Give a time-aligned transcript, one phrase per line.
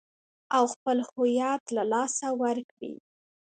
[0.55, 2.93] او خپل هويت له لاسه ور کړي.